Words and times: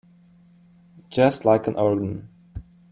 Just 1.11 1.45
like 1.45 1.67
an 1.67 1.75
organ. 1.75 2.27